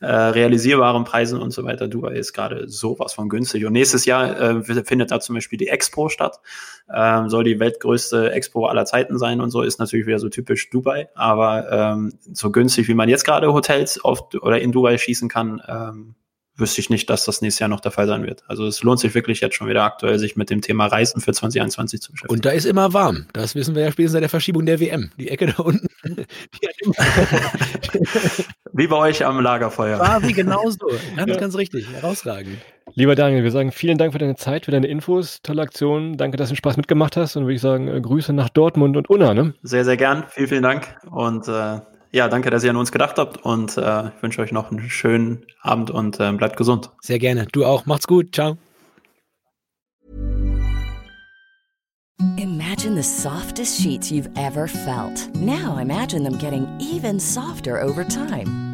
[0.00, 1.88] äh, realisierbaren Preisen und so weiter.
[1.88, 3.64] Dubai ist gerade sowas von günstig.
[3.64, 6.40] Und nächstes Jahr äh, findet da zum Beispiel die Expo statt.
[6.92, 10.70] Ähm, soll die weltgrößte Expo aller Zeiten sein und so, ist natürlich wieder so typisch
[10.70, 11.08] Dubai.
[11.14, 15.62] Aber ähm, so günstig, wie man jetzt gerade Hotels auf, oder in Dubai schießen kann,
[15.66, 16.14] ähm,
[16.56, 18.44] wüsste ich nicht, dass das nächstes Jahr noch der Fall sein wird.
[18.46, 21.32] Also es lohnt sich wirklich jetzt schon wieder aktuell, sich mit dem Thema Reisen für
[21.32, 22.34] 2021 zu beschäftigen.
[22.34, 23.26] Und da ist immer warm.
[23.32, 25.10] Das wissen wir ja spätestens seit der Verschiebung der WM.
[25.18, 25.88] Die Ecke da unten.
[28.72, 29.98] wie bei euch am Lagerfeuer.
[29.98, 30.86] War wie genauso.
[31.16, 31.36] Ganz, ja.
[31.36, 31.90] ganz richtig.
[31.90, 32.58] Herausragend.
[32.94, 35.42] Lieber Daniel, wir sagen vielen Dank für deine Zeit, für deine Infos.
[35.42, 36.16] Tolle Aktion.
[36.16, 37.34] Danke, dass du Spaß mitgemacht hast.
[37.36, 39.34] Und würde ich sagen, äh, Grüße nach Dortmund und Unna.
[39.34, 39.54] Ne?
[39.62, 40.24] Sehr, sehr gern.
[40.28, 40.96] Vielen, vielen Dank.
[41.10, 41.80] Und äh,
[42.14, 44.88] ja, danke, dass ihr an uns gedacht habt und äh, ich wünsche euch noch einen
[44.88, 46.90] schönen Abend und äh, bleibt gesund.
[47.00, 47.46] Sehr gerne.
[47.50, 47.86] Du auch.
[47.86, 48.32] Macht's gut.
[48.32, 48.56] Ciao.
[52.36, 55.28] Imagine the softest sheets you've ever felt.
[55.34, 58.73] Now imagine them getting even softer over time.